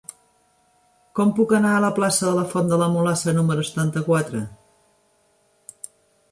[1.19, 4.45] Com puc anar a la plaça de la Font de la Mulassa número setanta-quatre?